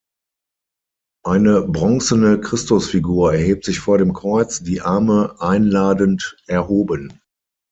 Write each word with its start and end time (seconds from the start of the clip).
Eine 1.23 1.61
bronzene 1.61 2.41
Christusfigur 2.41 3.35
erhebt 3.35 3.63
sich 3.65 3.77
vor 3.79 3.99
dem 3.99 4.13
Kreuz, 4.13 4.63
die 4.63 4.81
Arme 4.81 5.35
einladend 5.37 6.37
erhoben. 6.47 7.19